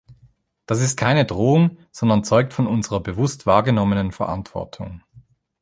Das 0.65 0.81
ist 0.81 0.97
keine 0.97 1.25
Drohung, 1.25 1.77
sondern 1.91 2.23
zeugt 2.23 2.53
von 2.53 2.65
unserer 2.65 3.01
bewusst 3.01 3.45
wahrgenommenen 3.45 4.11
Verantwortung. 4.11 5.03